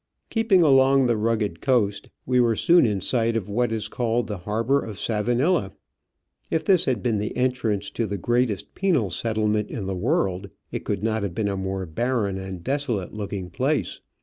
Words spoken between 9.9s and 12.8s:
world it could not have been a more barren and